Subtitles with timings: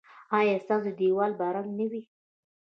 [0.37, 2.01] ایا ستاسو دیوال به رنګ نه وي؟